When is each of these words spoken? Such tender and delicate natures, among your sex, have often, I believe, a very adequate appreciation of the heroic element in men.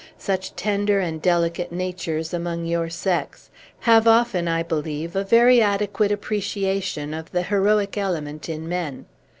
Such 0.17 0.55
tender 0.55 0.99
and 0.99 1.21
delicate 1.21 1.71
natures, 1.71 2.33
among 2.33 2.65
your 2.65 2.89
sex, 2.89 3.51
have 3.81 4.07
often, 4.07 4.47
I 4.47 4.63
believe, 4.63 5.15
a 5.15 5.23
very 5.23 5.61
adequate 5.61 6.11
appreciation 6.11 7.13
of 7.13 7.31
the 7.31 7.43
heroic 7.43 7.99
element 7.99 8.49
in 8.49 8.67
men. 8.67 9.05